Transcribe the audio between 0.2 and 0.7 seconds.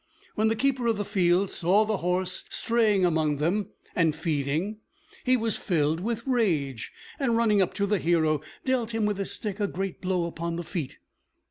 When the